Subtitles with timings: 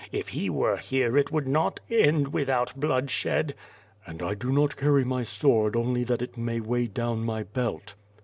[0.11, 3.53] If he were here it would not end without bloodshed."
[4.03, 7.93] "And I do not carry my sword only that it may weigh down my belt."